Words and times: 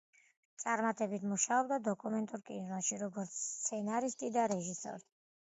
წარმატებით 0.61 1.27
მუშაობდა 1.33 1.77
დოკუმენტურ 1.89 2.43
კინოში, 2.47 2.99
როგორც 3.05 3.37
სცენარისტი 3.43 4.35
და 4.39 4.51
რეჟისორი. 4.55 5.07